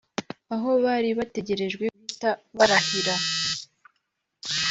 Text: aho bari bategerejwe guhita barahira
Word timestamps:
aho 0.53 0.69
bari 0.85 1.09
bategerejwe 1.19 1.83
guhita 1.95 2.29
barahira 2.57 3.15